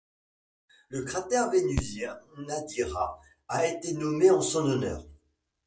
[0.89, 5.05] Le cratère vénusien Nadira a été nommé en son honneur.